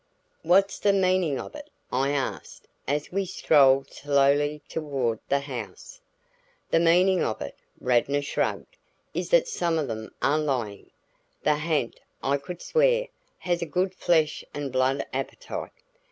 "What's 0.41 0.79
the 0.79 0.93
meaning 0.93 1.39
of 1.39 1.53
it?" 1.53 1.69
I 1.93 2.09
asked 2.09 2.67
as 2.87 3.11
we 3.11 3.23
strolled 3.23 3.91
slowly 3.93 4.63
toward 4.67 5.19
the 5.29 5.41
house. 5.41 6.01
"The 6.71 6.79
meaning 6.79 7.21
of 7.23 7.39
it," 7.39 7.55
Radnor 7.79 8.23
shrugged, 8.23 8.77
"is 9.13 9.29
that 9.29 9.47
some 9.47 9.77
of 9.77 9.87
them 9.87 10.11
are 10.19 10.39
lying. 10.39 10.89
The 11.43 11.57
ha'nt, 11.57 11.99
I 12.23 12.37
could 12.37 12.63
swear, 12.63 13.09
has 13.37 13.61
a 13.61 13.67
good 13.67 13.93
flesh 13.93 14.43
and 14.55 14.71
blood 14.71 15.05
appetite. 15.13 15.69